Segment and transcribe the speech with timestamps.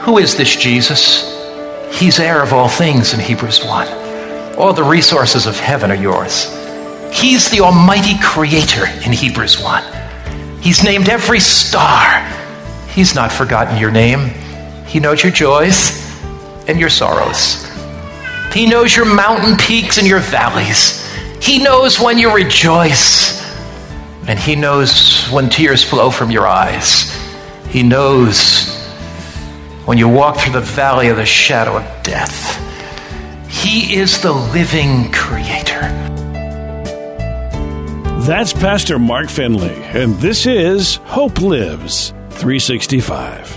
[0.00, 1.36] Who is this Jesus?
[1.92, 4.56] He's heir of all things in Hebrews 1.
[4.56, 6.54] All the resources of heaven are yours.
[7.12, 10.62] He's the almighty creator in Hebrews 1.
[10.62, 12.24] He's named every star.
[12.88, 14.30] He's not forgotten your name.
[14.86, 16.06] He knows your joys
[16.68, 17.68] and your sorrows.
[18.52, 21.04] He knows your mountain peaks and your valleys.
[21.42, 23.44] He knows when you rejoice.
[24.28, 27.14] And He knows when tears flow from your eyes.
[27.68, 28.77] He knows
[29.88, 32.60] when you walk through the valley of the shadow of death.
[33.48, 35.80] He is the living creator.
[38.26, 43.56] That's Pastor Mark Finley, and this is Hope Lives 365.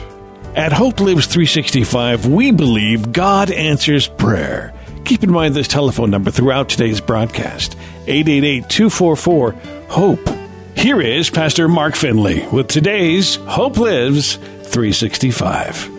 [0.56, 4.74] At Hope Lives 365, we believe God answers prayer.
[5.04, 7.76] Keep in mind this telephone number throughout today's broadcast
[8.08, 9.52] 888 244
[9.90, 10.30] HOPE.
[10.78, 15.91] Here is Pastor Mark Finley with today's Hope Lives 365.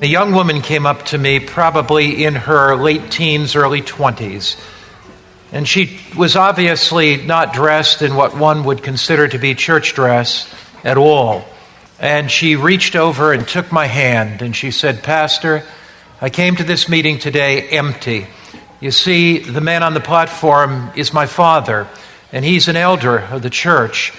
[0.00, 4.56] A young woman came up to me, probably in her late teens, early 20s,
[5.50, 10.54] and she was obviously not dressed in what one would consider to be church dress
[10.84, 11.44] at all.
[11.98, 15.64] And she reached over and took my hand, and she said, Pastor,
[16.20, 18.28] I came to this meeting today empty.
[18.78, 21.88] You see, the man on the platform is my father,
[22.30, 24.12] and he's an elder of the church,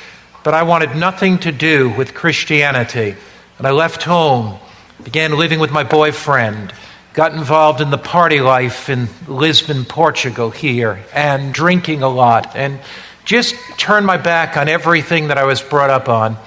[0.44, 3.16] but I wanted nothing to do with Christianity.
[3.58, 4.60] And I left home
[5.04, 6.74] began living with my boyfriend,
[7.14, 12.80] got involved in the party life in Lisbon, Portugal, here, and drinking a lot, and
[13.26, 16.38] just turned my back on everything that I was brought up on.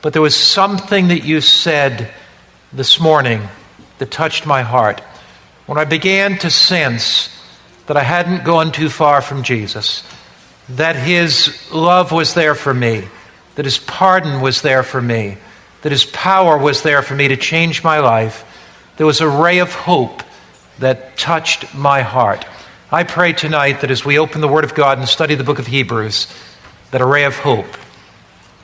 [0.00, 2.12] But there was something that you said
[2.72, 3.48] this morning
[3.98, 5.00] that touched my heart.
[5.66, 7.28] When I began to sense
[7.86, 10.02] that I hadn't gone too far from Jesus,
[10.70, 13.04] that His love was there for me,
[13.54, 15.36] that His pardon was there for me
[15.82, 18.44] that His power was there for me to change my life.
[18.96, 20.22] There was a ray of hope
[20.78, 22.44] that touched my heart.
[22.90, 25.58] I pray tonight that as we open the Word of God and study the book
[25.58, 26.26] of Hebrews,
[26.90, 27.78] that a ray of hope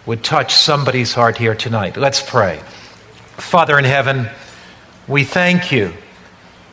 [0.07, 1.97] would touch somebody's heart here tonight.
[1.97, 2.61] Let's pray.
[3.37, 4.29] Father in heaven,
[5.07, 5.93] we thank you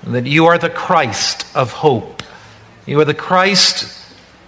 [0.04, 2.24] that you are the Christ of hope.
[2.86, 4.02] You are the Christ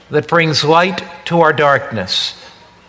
[0.10, 2.34] that brings light to our darkness,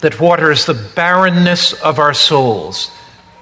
[0.00, 2.90] that waters the barrenness of our souls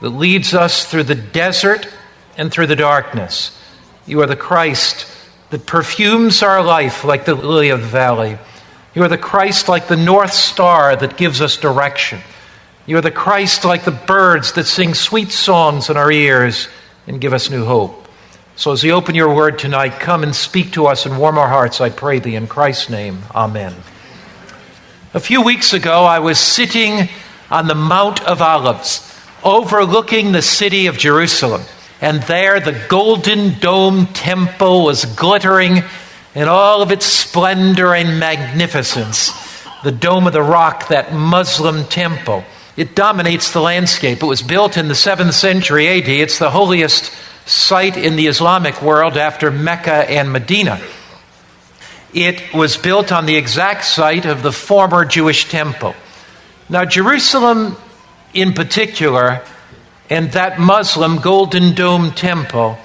[0.01, 1.89] that leads us through the desert
[2.37, 3.59] and through the darkness.
[4.07, 5.07] You are the Christ
[5.51, 8.39] that perfumes our life like the lily of the valley.
[8.95, 12.21] You are the Christ like the north star that gives us direction.
[12.87, 16.69] You are the Christ like the birds that sing sweet songs in our ears
[17.07, 18.09] and give us new hope.
[18.55, 21.49] So as we open your word tonight, come and speak to us and warm our
[21.49, 22.37] hearts, I pray thee.
[22.37, 23.75] In Christ's name, amen.
[25.13, 27.09] A few weeks ago, I was sitting
[27.51, 29.06] on the Mount of Olives
[29.47, 31.63] overlooking the city of Jerusalem.
[32.01, 35.85] And there the golden dome temple was glittering
[36.35, 39.33] in all of its splendor and magnificence.
[39.83, 42.45] The Dome of the Rock, that Muslim temple,
[42.77, 44.23] it dominates the landscape.
[44.23, 46.09] It was built in the 7th century AD.
[46.09, 47.13] It's the holiest
[47.47, 50.81] site in the Islamic world after Mecca and Medina.
[52.13, 55.95] It was built on the exact site of the former Jewish temple.
[56.69, 57.77] Now, Jerusalem
[58.35, 59.43] in particular,
[60.09, 62.79] and that Muslim Golden Dome Temple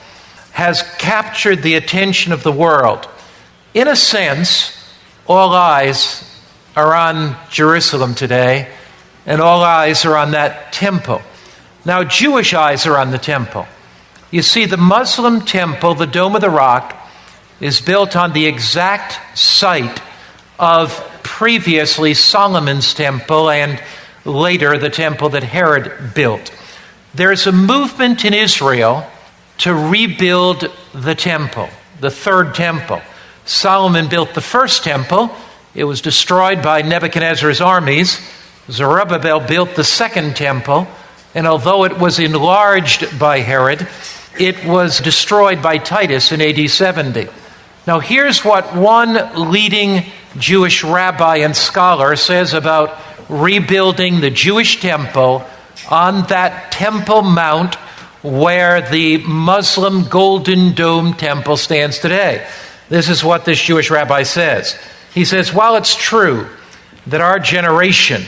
[0.51, 3.07] has captured the attention of the world.
[3.73, 4.77] In a sense,
[5.27, 6.27] all eyes
[6.75, 8.69] are on Jerusalem today,
[9.25, 11.21] and all eyes are on that temple.
[11.85, 13.67] Now, Jewish eyes are on the temple.
[14.29, 16.97] You see, the Muslim temple, the Dome of the Rock,
[17.59, 20.01] is built on the exact site
[20.57, 20.91] of
[21.23, 23.81] previously Solomon's temple and
[24.25, 26.51] later the temple that Herod built.
[27.13, 29.05] There's a movement in Israel
[29.59, 31.69] to rebuild the temple,
[31.99, 33.01] the third temple.
[33.45, 35.35] Solomon built the first temple,
[35.73, 38.19] it was destroyed by Nebuchadnezzar's armies.
[38.69, 40.87] Zerubbabel built the second temple,
[41.33, 43.87] and although it was enlarged by Herod,
[44.39, 47.27] it was destroyed by Titus in AD 70.
[47.87, 50.05] Now, here's what one leading
[50.37, 52.97] Jewish rabbi and scholar says about
[53.31, 55.45] rebuilding the Jewish temple
[55.89, 57.75] on that Temple Mount
[58.21, 62.45] where the Muslim Golden Dome Temple stands today.
[62.89, 64.77] This is what this Jewish rabbi says.
[65.13, 66.47] He says, While it's true
[67.07, 68.23] that our generation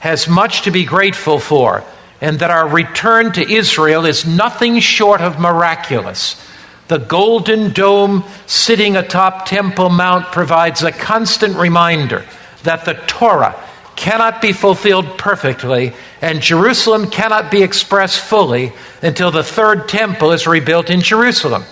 [0.00, 1.84] has much to be grateful for,
[2.20, 6.42] and that our return to Israel is nothing short of miraculous,
[6.88, 12.24] the Golden Dome sitting atop Temple Mount provides a constant reminder
[12.62, 13.54] that the Torah
[13.96, 18.72] cannot be fulfilled perfectly and Jerusalem cannot be expressed fully
[19.02, 21.64] until the third temple is rebuilt in Jerusalem.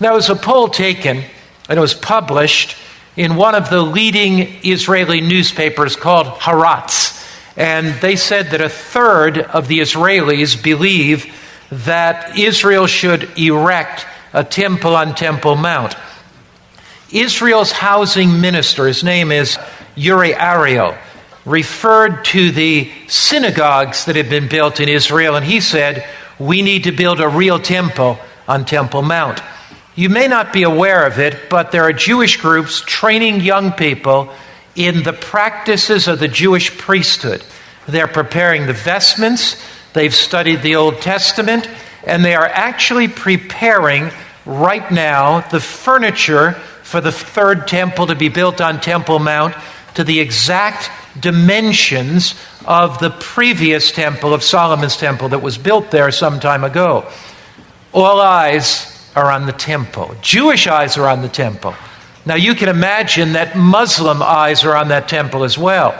[0.00, 1.22] There was a poll taken
[1.68, 2.76] and it was published
[3.16, 7.14] in one of the leading Israeli newspapers called Haaretz.
[7.56, 11.34] And they said that a third of the Israelis believe
[11.70, 15.96] that Israel should erect a temple on Temple Mount.
[17.10, 19.58] Israel's housing minister, his name is
[19.96, 20.94] Uri Ariel,
[21.48, 26.06] referred to the synagogues that had been built in Israel, and he said,
[26.38, 29.42] We need to build a real temple on Temple Mount.
[29.94, 34.32] You may not be aware of it, but there are Jewish groups training young people
[34.76, 37.42] in the practices of the Jewish priesthood.
[37.88, 39.56] They're preparing the vestments,
[39.94, 41.68] they've studied the Old Testament,
[42.06, 44.10] and they are actually preparing
[44.46, 46.52] right now the furniture
[46.82, 49.54] for the third temple to be built on Temple Mount
[49.94, 52.34] to the exact dimensions
[52.64, 57.06] of the previous temple, of Solomon's temple, that was built there some time ago.
[57.92, 61.74] All eyes are on the temple, Jewish eyes are on the temple.
[62.26, 65.98] Now, you can imagine that Muslim eyes are on that temple as well.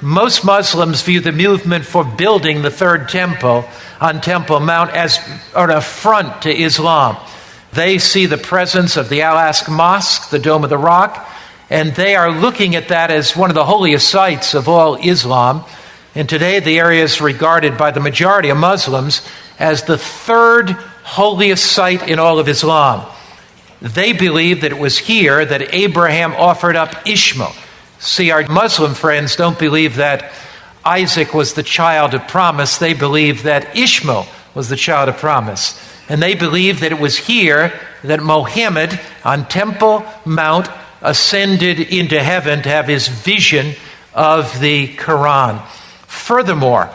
[0.00, 3.66] Most Muslims view the movement for building the third temple
[4.00, 5.18] on Temple Mount as
[5.54, 7.16] an affront to Islam.
[7.72, 11.28] They see the presence of the Al Aqsa Mosque, the Dome of the Rock,
[11.68, 15.64] and they are looking at that as one of the holiest sites of all Islam.
[16.14, 19.26] And today, the area is regarded by the majority of Muslims
[19.58, 23.06] as the third holiest site in all of Islam.
[23.82, 27.52] They believe that it was here that Abraham offered up Ishmael.
[27.98, 30.32] See, our Muslim friends don't believe that
[30.84, 35.78] Isaac was the child of promise, they believe that Ishmael was the child of promise.
[36.08, 37.72] And they believe that it was here
[38.04, 40.68] that Mohammed on Temple Mount
[41.06, 43.74] ascended into heaven to have his vision
[44.12, 45.64] of the Quran.
[46.06, 46.90] Furthermore,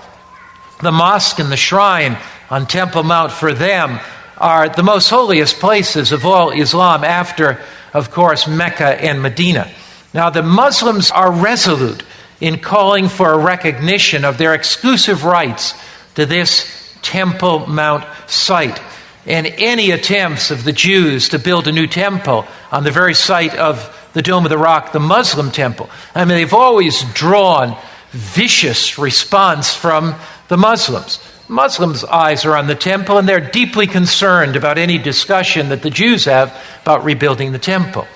[0.82, 2.18] the mosque and the shrine
[2.50, 4.00] on Temple Mount for them
[4.38, 7.62] are the most holiest places of all Islam after,
[7.94, 9.72] of course, Mecca and Medina.
[10.14, 12.04] Now, the Muslims are resolute
[12.42, 15.74] in calling for a recognition of their exclusive rights
[16.16, 18.82] to this Temple Mount site.
[19.26, 23.56] And any attempts of the Jews to build a new temple on the very site
[23.56, 25.90] of the Dome of the Rock, the Muslim temple.
[26.14, 27.78] I mean, they've always drawn
[28.12, 30.16] vicious response from
[30.48, 31.20] the Muslims.
[31.48, 35.90] Muslims' eyes are on the temple, and they're deeply concerned about any discussion that the
[35.90, 38.08] Jews have about rebuilding the temple.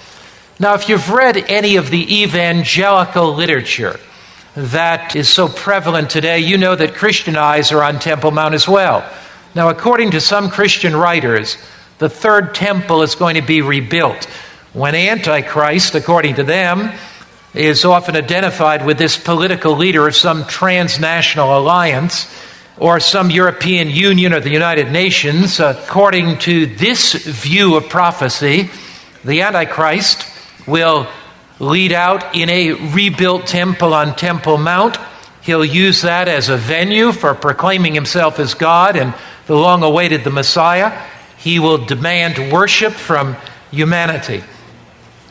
[0.58, 4.00] Now, if you've read any of the evangelical literature
[4.56, 8.68] that is so prevalent today, you know that Christian eyes are on Temple Mount as
[8.68, 9.10] well.
[9.54, 11.58] Now, according to some Christian writers,
[11.98, 14.30] the third temple is going to be rebuilt
[14.75, 16.92] when Antichrist, according to them,
[17.54, 22.27] is often identified with this political leader of some transnational alliance
[22.77, 28.70] or some European Union or the United Nations, according to this view of prophecy,
[29.24, 30.25] the Antichrist
[30.67, 31.08] will
[31.60, 34.98] lead out in a rebuilt temple on Temple Mount.
[35.41, 39.13] He'll use that as a venue for proclaiming himself as God and
[39.48, 41.01] the long awaited the Messiah.
[41.38, 43.38] He will demand worship from
[43.72, 44.44] humanity.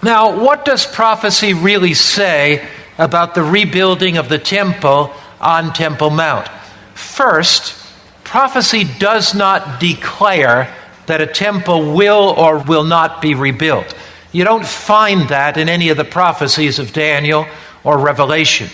[0.04, 2.68] Now, what does prophecy really say
[2.98, 6.46] about the rebuilding of the temple on Temple Mount?
[6.92, 7.74] First,
[8.22, 10.70] prophecy does not declare
[11.06, 13.94] that a temple will or will not be rebuilt.
[14.30, 17.46] You don't find that in any of the prophecies of Daniel
[17.82, 18.68] or Revelation.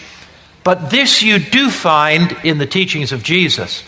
[0.64, 3.84] But this you do find in the teachings of Jesus.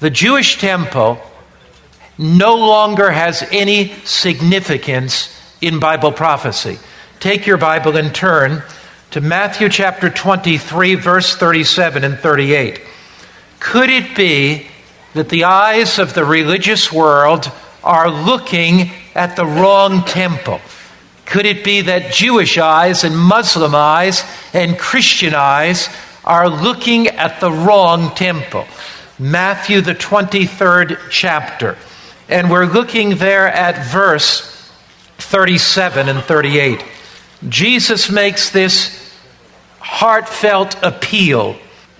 [0.00, 1.20] The Jewish temple
[2.16, 6.78] no longer has any significance in Bible prophecy.
[7.20, 8.62] Take your Bible and turn
[9.12, 12.80] to Matthew chapter 23, verse 37 and 38.
[13.60, 14.66] Could it be
[15.14, 17.50] that the eyes of the religious world
[17.82, 20.60] are looking at the wrong temple?
[21.24, 24.22] Could it be that Jewish eyes and Muslim eyes
[24.52, 25.88] and Christian eyes
[26.24, 28.66] are looking at the wrong temple?
[29.18, 31.76] Matthew, the 23rd chapter.
[32.28, 34.55] And we're looking there at verse
[35.18, 36.84] 37 and 38.
[37.48, 39.14] Jesus makes this
[39.80, 41.56] heartfelt appeal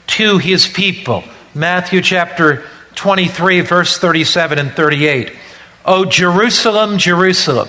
[0.06, 1.24] to his people.
[1.54, 2.64] Matthew chapter
[2.96, 5.32] 23, verse 37 and 38.
[5.84, 7.68] O Jerusalem, Jerusalem,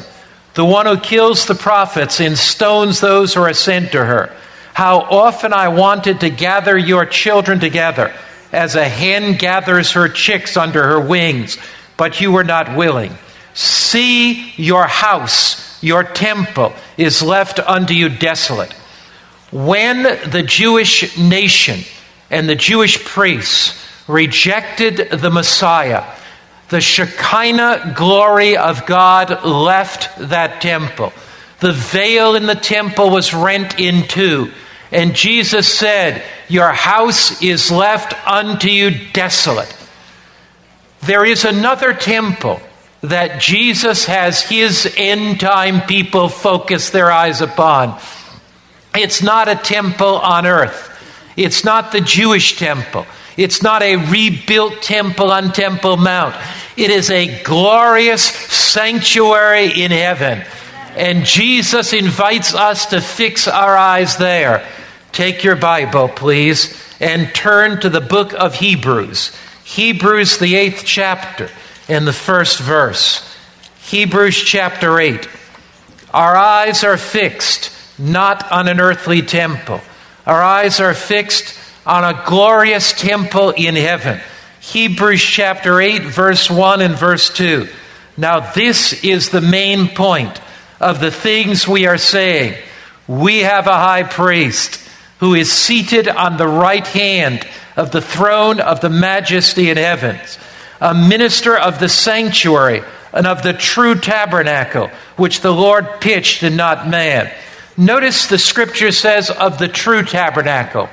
[0.56, 4.36] the one who kills the prophets and stones those who are sent to her.
[4.74, 8.13] How often I wanted to gather your children together
[8.51, 11.58] as a hen gathers her chicks under her wings,
[11.96, 13.18] but you were not willing.
[13.58, 18.72] See, your house, your temple, is left unto you desolate.
[19.52, 21.80] When the Jewish nation
[22.30, 26.04] and the Jewish priests rejected the Messiah,
[26.70, 31.12] the Shekinah glory of God left that temple.
[31.60, 34.52] The veil in the temple was rent in two.
[34.92, 39.76] And Jesus said, Your house is left unto you desolate.
[41.02, 42.62] There is another temple
[43.10, 48.00] that Jesus has his end time people focus their eyes upon.
[48.96, 50.92] It's not a temple on earth,
[51.36, 53.06] it's not the Jewish temple.
[53.38, 56.36] It's not a rebuilt temple on Temple Mount.
[56.76, 60.44] It is a glorious sanctuary in heaven.
[60.96, 64.68] And Jesus invites us to fix our eyes there.
[65.12, 69.32] Take your Bible, please, and turn to the book of Hebrews.
[69.64, 71.52] Hebrews, the eighth chapter,
[71.88, 73.24] and the first verse.
[73.84, 75.27] Hebrews chapter 8.
[76.13, 79.82] Our eyes are fixed not on an earthly temple.
[80.25, 84.20] Our eyes are fixed on a glorious temple in heaven.
[84.60, 87.67] Hebrews chapter 8, verse 1 and verse 2.
[88.17, 90.41] Now, this is the main point
[90.79, 92.62] of the things we are saying.
[93.08, 94.82] We have a high priest
[95.20, 100.38] who is seated on the right hand of the throne of the majesty in heavens,
[100.81, 106.57] a minister of the sanctuary and of the true tabernacle, which the Lord pitched and
[106.57, 107.31] not man.
[107.77, 110.89] Notice the scripture says of the true tabernacle.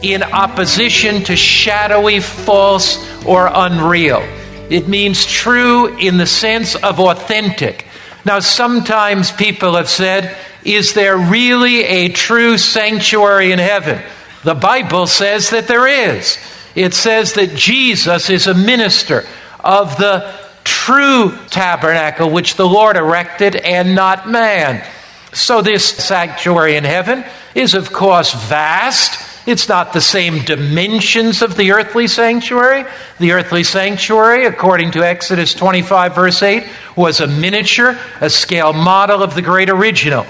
[0.03, 4.23] in opposition to shadowy, false, or unreal.
[4.71, 7.87] It means true in the sense of authentic.
[8.25, 14.03] Now, sometimes people have said, Is there really a true sanctuary in heaven?
[14.45, 16.39] The Bible says that there is.
[16.75, 19.25] It says that Jesus is a minister
[19.61, 24.85] of the true tabernacle which the Lord erected and not man.
[25.35, 27.25] So, this sanctuary in heaven
[27.55, 29.49] is, of course, vast.
[29.49, 32.85] It's not the same dimensions of the earthly sanctuary.
[33.19, 36.65] The earthly sanctuary, according to Exodus 25, verse 8,
[36.97, 40.25] was a miniature, a scale model of the great original.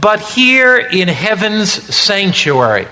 [0.00, 2.86] But here in heaven's sanctuary,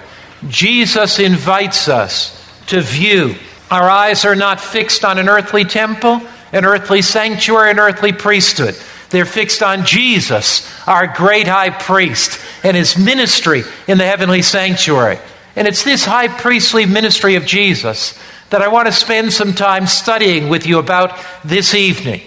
[0.49, 3.37] Jesus invites us to view.
[3.71, 6.21] Our eyes are not fixed on an earthly temple,
[6.53, 8.77] an earthly sanctuary, an earthly priesthood.
[9.13, 15.19] They're fixed on Jesus, our great high priest, and his ministry in the heavenly sanctuary.
[15.55, 19.87] And it's this high priestly ministry of Jesus that I want to spend some time
[19.87, 22.23] studying with you about this evening.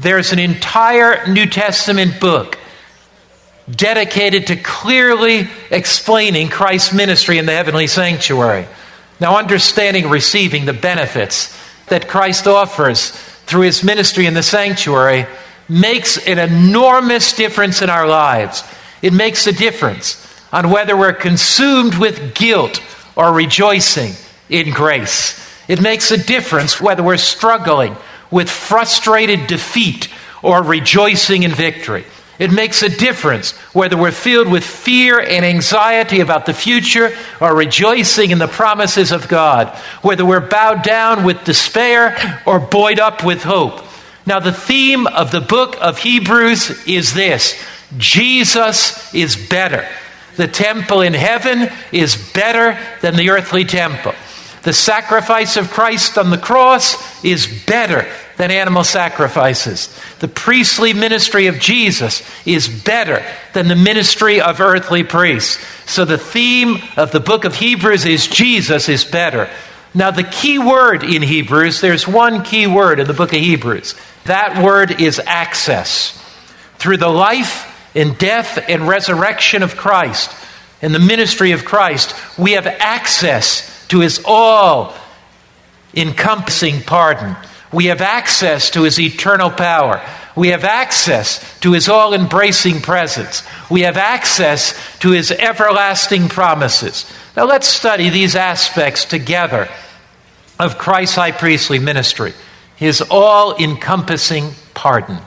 [0.00, 2.58] There's an entire New Testament book
[3.70, 8.66] dedicated to clearly explaining Christ's ministry in the heavenly sanctuary.
[9.20, 15.26] Now, understanding receiving the benefits that Christ offers through his ministry in the sanctuary
[15.68, 18.64] makes an enormous difference in our lives.
[19.02, 20.20] It makes a difference
[20.52, 22.80] on whether we're consumed with guilt
[23.16, 24.12] or rejoicing
[24.48, 25.40] in grace.
[25.68, 27.96] It makes a difference whether we're struggling
[28.30, 30.08] with frustrated defeat
[30.42, 32.04] or rejoicing in victory.
[32.38, 37.54] It makes a difference whether we're filled with fear and anxiety about the future or
[37.54, 39.68] rejoicing in the promises of God,
[40.02, 43.84] whether we're bowed down with despair or buoyed up with hope.
[44.26, 47.62] Now, the theme of the book of Hebrews is this
[47.98, 49.86] Jesus is better.
[50.36, 54.14] The temple in heaven is better than the earthly temple.
[54.62, 59.94] The sacrifice of Christ on the cross is better than animal sacrifices.
[60.20, 65.62] The priestly ministry of Jesus is better than the ministry of earthly priests.
[65.86, 69.50] So the theme of the book of Hebrews is Jesus is better.
[69.92, 73.94] Now, the key word in Hebrews, there's one key word in the book of Hebrews.
[74.24, 76.20] That word is access.
[76.78, 80.30] Through the life and death and resurrection of Christ
[80.82, 84.94] and the ministry of Christ, we have access to his all
[85.94, 87.36] encompassing pardon.
[87.72, 90.00] We have access to his eternal power.
[90.36, 93.42] We have access to his all embracing presence.
[93.70, 97.10] We have access to his everlasting promises.
[97.36, 99.68] Now let's study these aspects together
[100.58, 102.32] of Christ's high priestly ministry
[102.76, 105.18] his all encompassing pardon,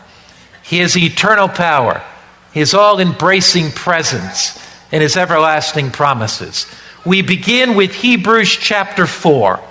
[0.64, 2.04] his eternal power,
[2.52, 4.60] his all embracing presence,
[4.92, 6.66] and his everlasting promises.
[7.06, 9.62] We begin with Hebrews chapter 4.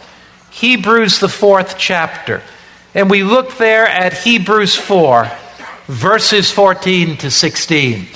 [0.50, 2.42] Hebrews, the fourth chapter.
[2.94, 5.30] And we look there at Hebrews 4,
[5.86, 8.06] verses 14 to 16.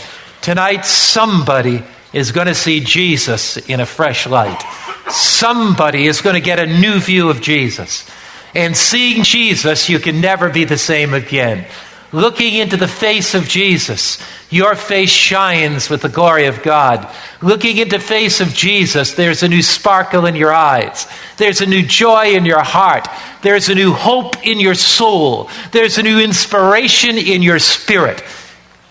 [0.40, 1.82] Tonight, somebody
[2.14, 4.62] is going to see Jesus in a fresh light.
[5.10, 8.08] Somebody is going to get a new view of Jesus.
[8.54, 11.66] And seeing Jesus, you can never be the same again.
[12.12, 14.18] Looking into the face of Jesus,
[14.50, 17.08] your face shines with the glory of God.
[17.40, 21.06] Looking into the face of Jesus, there's a new sparkle in your eyes.
[21.36, 23.06] There's a new joy in your heart.
[23.42, 25.48] There's a new hope in your soul.
[25.70, 28.24] There's a new inspiration in your spirit.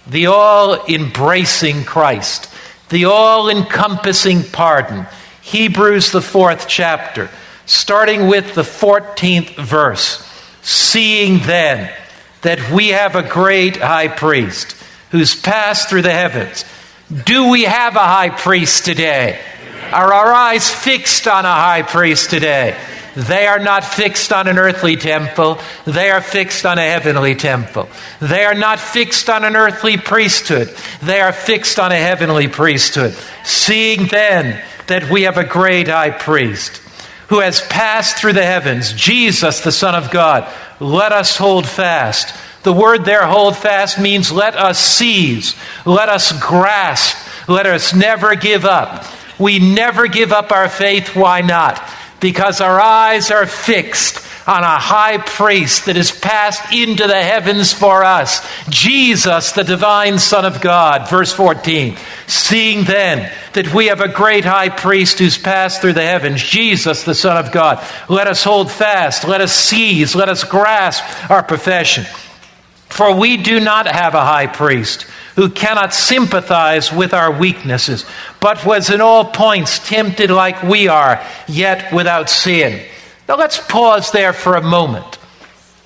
[0.08, 2.50] The all embracing Christ,
[2.88, 5.08] the all encompassing pardon.
[5.42, 7.30] Hebrews, the fourth chapter,
[7.70, 10.26] starting with the 14th verse.
[10.64, 11.94] Seeing then
[12.42, 14.76] that we have a great high priest
[15.12, 16.66] who's passed through the heavens.
[17.26, 19.40] Do we have a high priest today?
[19.92, 22.76] Are our eyes fixed on a high priest today?
[23.16, 25.60] They are not fixed on an earthly temple.
[25.86, 27.88] They are fixed on a heavenly temple.
[28.20, 30.74] They are not fixed on an earthly priesthood.
[31.04, 33.16] They are fixed on a heavenly priesthood.
[33.44, 36.82] Seeing then that we have a great high priest
[37.30, 42.36] who has passed through the heavens, Jesus, the Son of God, let us hold fast.
[42.64, 48.36] The word there, hold fast, means let us seize, let us grasp, let us never
[48.36, 49.06] give up.
[49.40, 51.16] We never give up our faith.
[51.16, 51.82] Why not?
[52.20, 57.72] Because our eyes are fixed on a high priest that has passed into the heavens
[57.72, 61.08] for us, Jesus, the divine Son of God.
[61.08, 61.96] Verse 14.
[62.26, 67.04] Seeing then that we have a great high priest who's passed through the heavens, Jesus,
[67.04, 71.44] the Son of God, let us hold fast, let us seize, let us grasp our
[71.44, 72.06] profession.
[72.88, 75.04] For we do not have a high priest
[75.36, 78.04] who cannot sympathize with our weaknesses,
[78.40, 82.84] but was in all points tempted like we are, yet without sin.
[83.30, 85.20] Now let's pause there for a moment.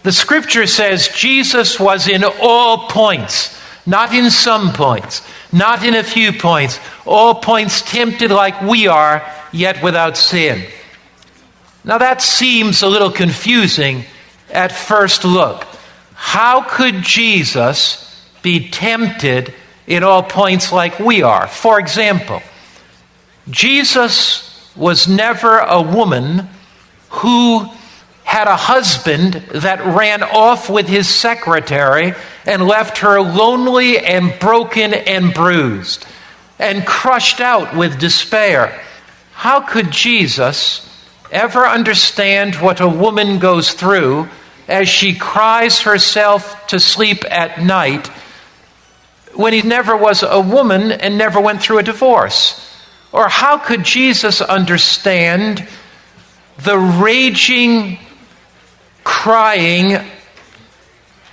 [0.03, 6.05] The scripture says Jesus was in all points, not in some points, not in a
[6.05, 10.65] few points, all points tempted like we are, yet without sin.
[11.83, 14.05] Now that seems a little confusing
[14.49, 15.67] at first look.
[16.13, 19.53] How could Jesus be tempted
[19.85, 21.47] in all points like we are?
[21.47, 22.41] For example,
[23.49, 26.47] Jesus was never a woman
[27.13, 27.69] who
[28.23, 32.13] had a husband that ran off with his secretary
[32.45, 36.05] and left her lonely and broken and bruised
[36.57, 38.81] and crushed out with despair.
[39.33, 40.89] How could Jesus
[41.31, 44.27] ever understand what a woman goes through
[44.67, 48.07] as she cries herself to sleep at night
[49.35, 52.59] when he never was a woman and never went through a divorce?
[53.11, 55.67] Or how could Jesus understand?
[56.59, 57.99] The raging
[59.03, 59.97] crying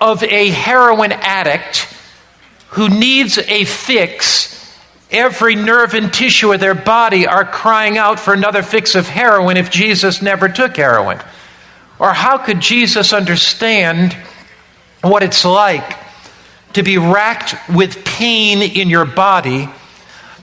[0.00, 1.86] of a heroin addict
[2.70, 4.48] who needs a fix.
[5.10, 9.56] Every nerve and tissue of their body are crying out for another fix of heroin
[9.56, 11.20] if Jesus never took heroin.
[11.98, 14.16] Or how could Jesus understand
[15.02, 15.98] what it's like
[16.74, 19.68] to be racked with pain in your body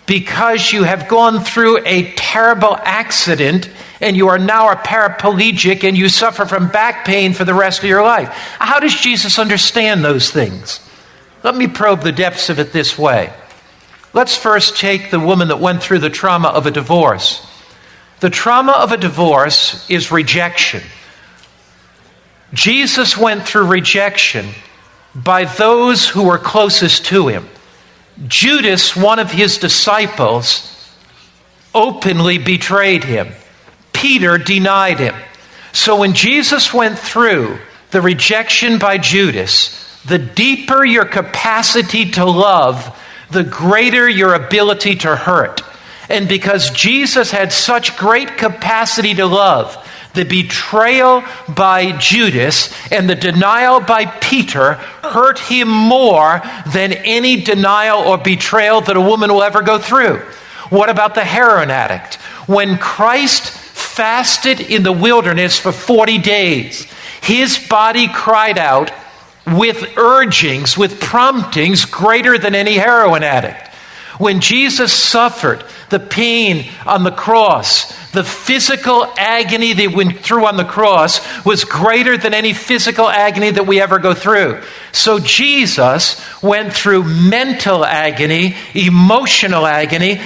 [0.06, 5.98] because you have gone through a terrible accident and you are now a paraplegic and
[5.98, 8.30] you suffer from back pain for the rest of your life.
[8.60, 10.80] How does Jesus understand those things?
[11.44, 13.34] Let me probe the depths of it this way.
[14.14, 17.46] Let's first take the woman that went through the trauma of a divorce.
[18.20, 20.82] The trauma of a divorce is rejection.
[22.54, 24.48] Jesus went through rejection
[25.14, 27.48] by those who were closest to him.
[28.28, 30.74] Judas, one of his disciples,
[31.76, 33.34] openly betrayed him.
[33.98, 35.16] Peter denied him.
[35.74, 37.58] So when Jesus went through
[37.90, 39.74] the rejection by Judas,
[40.06, 42.96] the deeper your capacity to love,
[43.32, 45.62] the greater your ability to hurt.
[46.10, 49.76] And because Jesus had such great capacity to love,
[50.14, 58.00] the betrayal by Judas and the denial by Peter hurt him more than any denial
[58.00, 60.20] or betrayal that a woman will ever go through.
[60.70, 62.16] What about the heroin addict?
[62.48, 63.67] When Christ
[63.98, 66.84] fasted in the wilderness for 40 days,
[67.24, 68.92] his body cried out
[69.48, 73.68] with urgings, with promptings greater than any heroin addict.
[74.20, 80.58] When Jesus suffered the pain on the cross, the physical agony that went through on
[80.58, 84.62] the cross was greater than any physical agony that we ever go through.
[84.92, 90.22] So Jesus went through mental agony, emotional agony,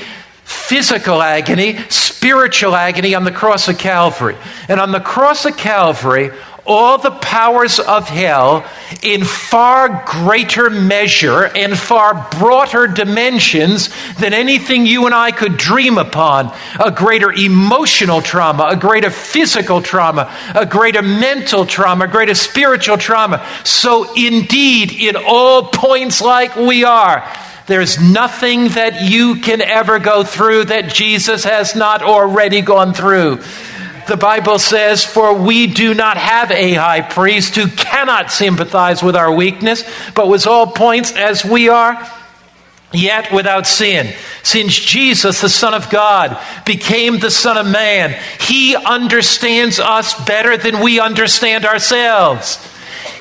[0.62, 4.38] physical agony, spiritual agony on the cross of Calvary.
[4.68, 6.32] And on the cross of Calvary,
[6.66, 8.64] all the powers of hell
[9.02, 15.98] in far greater measure and far broader dimensions than anything you and I could dream
[15.98, 16.54] upon.
[16.80, 22.98] A greater emotional trauma, a greater physical trauma, a greater mental trauma, a greater spiritual
[22.98, 23.46] trauma.
[23.64, 27.28] So, indeed, in all points like we are,
[27.72, 33.40] there's nothing that you can ever go through that Jesus has not already gone through
[34.08, 39.16] the Bible says, For we do not have a high priest who cannot sympathize with
[39.16, 42.12] our weakness, but with all points as we are,
[42.92, 44.14] yet without sin.
[44.44, 50.58] Since Jesus, the Son of God, became the Son of Man, he understands us better
[50.58, 52.60] than we understand ourselves.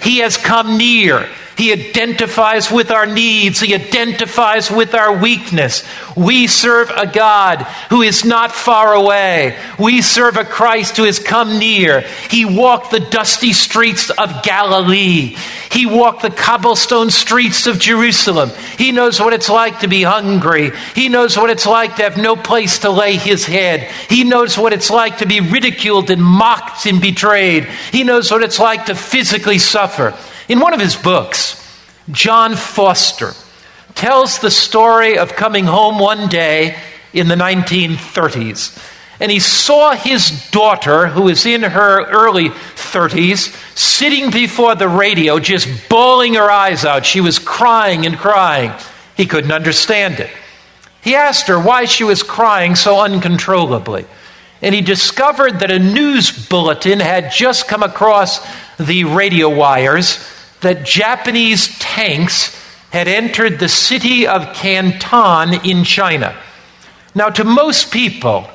[0.02, 1.28] He has come near.
[1.60, 3.60] He identifies with our needs.
[3.60, 5.84] He identifies with our weakness.
[6.16, 9.58] We serve a God who is not far away.
[9.78, 12.00] We serve a Christ who has come near.
[12.30, 15.36] He walked the dusty streets of Galilee.
[15.70, 18.48] He walked the cobblestone streets of Jerusalem.
[18.78, 20.70] He knows what it's like to be hungry.
[20.94, 23.82] He knows what it's like to have no place to lay his head.
[24.08, 27.64] He knows what it's like to be ridiculed and mocked and betrayed.
[27.92, 30.16] He knows what it's like to physically suffer.
[30.50, 31.64] In one of his books,
[32.10, 33.34] John Foster
[33.94, 36.76] tells the story of coming home one day
[37.12, 38.76] in the 1930s.
[39.20, 45.38] And he saw his daughter, who was in her early 30s, sitting before the radio,
[45.38, 47.06] just bawling her eyes out.
[47.06, 48.72] She was crying and crying.
[49.16, 50.30] He couldn't understand it.
[51.00, 54.04] He asked her why she was crying so uncontrollably.
[54.62, 58.44] And he discovered that a news bulletin had just come across
[58.78, 60.18] the radio wires
[60.60, 62.56] that Japanese tanks
[62.90, 66.36] had entered the city of Canton in China.
[67.14, 68.48] Now, to most people,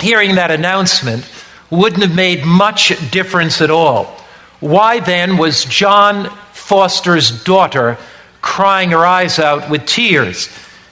[0.00, 1.28] hearing that announcement
[1.70, 4.04] wouldn't have made much difference at all.
[4.60, 7.96] Why then was John Foster's daughter
[8.42, 10.48] crying her eyes out with tears?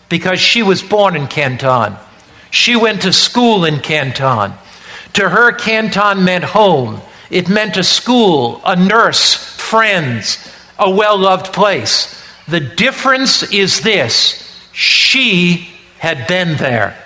[0.09, 1.97] Because she was born in Canton.
[2.51, 4.55] She went to school in Canton.
[5.15, 7.01] To her, Canton meant home.
[7.31, 10.39] It meant a school, a nurse, friends,
[10.79, 12.15] a well loved place.
[12.49, 16.97] The difference is this she had been there.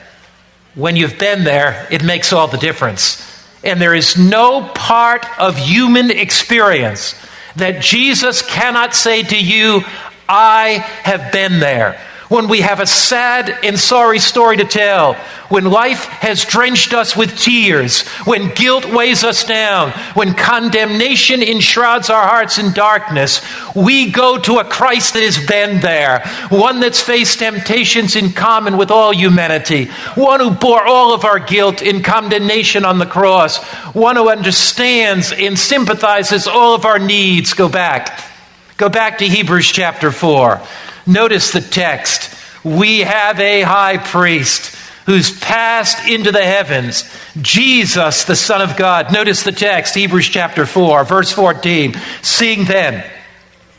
[0.75, 3.29] When you've been there, it makes all the difference.
[3.64, 7.14] And there is no part of human experience
[7.57, 9.83] that Jesus cannot say to you,
[10.29, 12.01] I have been there
[12.33, 15.12] when we have a sad and sorry story to tell,
[15.51, 22.09] when life has drenched us with tears, when guilt weighs us down, when condemnation enshrouds
[22.09, 23.42] our hearts in darkness,
[23.77, 28.79] we go to a Christ that has been there, one that's faced temptations in common
[28.79, 33.62] with all humanity, one who bore all of our guilt in condemnation on the cross,
[33.92, 37.53] one who understands and sympathizes all of our needs.
[37.53, 38.25] Go back.
[38.79, 40.62] Go back to Hebrews chapter 4.
[41.07, 42.35] Notice the text.
[42.65, 47.05] We have a high priest who's passed into the heavens,
[47.41, 49.12] Jesus, the Son of God.
[49.12, 51.95] Notice the text, Hebrews chapter 4, verse 14.
[52.23, 53.05] Seeing then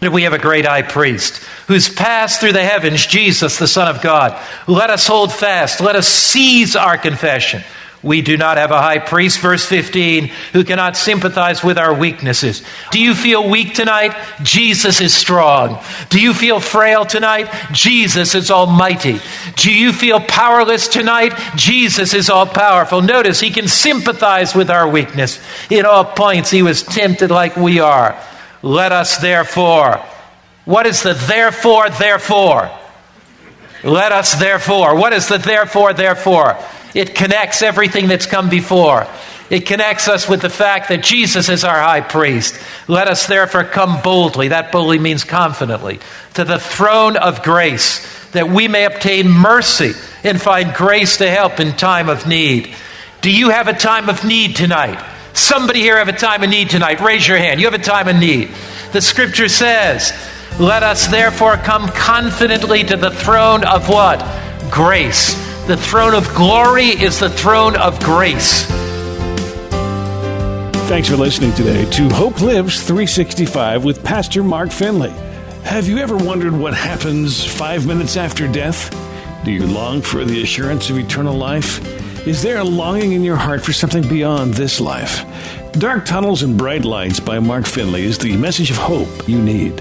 [0.01, 3.87] that we have a great high priest who's passed through the heavens, Jesus, the Son
[3.87, 7.63] of God, let us hold fast, let us seize our confession.
[8.03, 12.61] We do not have a high priest, verse 15, who cannot sympathize with our weaknesses.
[12.91, 14.13] Do you feel weak tonight?
[14.43, 15.81] Jesus is strong.
[16.09, 17.49] Do you feel frail tonight?
[17.71, 19.21] Jesus is almighty.
[19.55, 21.33] Do you feel powerless tonight?
[21.55, 23.01] Jesus is all powerful.
[23.01, 25.41] Notice he can sympathize with our weakness.
[25.69, 28.21] In all points, he was tempted like we are.
[28.61, 30.03] Let us therefore.
[30.65, 32.69] What is the therefore, therefore?
[33.81, 34.97] Let us therefore.
[34.97, 36.57] What is the therefore, therefore?
[36.93, 39.07] It connects everything that's come before.
[39.49, 42.59] It connects us with the fact that Jesus is our high priest.
[42.87, 45.99] Let us therefore come boldly, that boldly means confidently,
[46.35, 49.91] to the throne of grace, that we may obtain mercy
[50.23, 52.73] and find grace to help in time of need.
[53.21, 55.03] Do you have a time of need tonight?
[55.33, 57.01] Somebody here have a time of need tonight.
[57.01, 57.59] Raise your hand.
[57.59, 58.49] You have a time of need.
[58.91, 60.13] The scripture says,
[60.59, 64.19] Let us therefore come confidently to the throne of what?
[64.71, 68.65] Grace the throne of glory is the throne of grace.
[70.89, 75.11] Thanks for listening today to Hope Lives 365 with Pastor Mark Finley.
[75.63, 78.93] Have you ever wondered what happens five minutes after death?
[79.45, 81.79] Do you long for the assurance of eternal life?
[82.27, 85.23] Is there a longing in your heart for something beyond this life?
[85.73, 89.77] Dark Tunnels and Bright Lights by Mark Finley is the message of hope you need.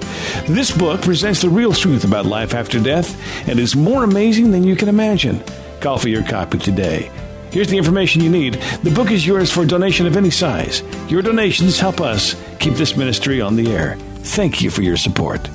[0.47, 4.63] This book presents the real truth about life after death and is more amazing than
[4.63, 5.43] you can imagine.
[5.83, 7.11] Call for your copy today.
[7.51, 8.55] Here's the information you need.
[8.85, 10.85] The book is yours for donation of any size.
[11.09, 13.97] Your donations help us keep this ministry on the air.
[14.21, 15.51] Thank you for your support.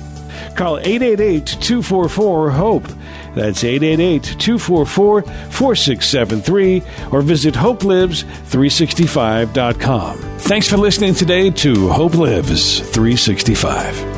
[0.54, 2.88] Call 888 244 HOPE.
[3.34, 10.18] That's 888 244 4673 or visit hopelives365.com.
[10.38, 14.17] Thanks for listening today to Hope Lives 365.